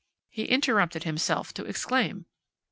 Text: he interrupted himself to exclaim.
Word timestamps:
he 0.31 0.45
interrupted 0.45 1.03
himself 1.03 1.53
to 1.53 1.63
exclaim. 1.63 2.25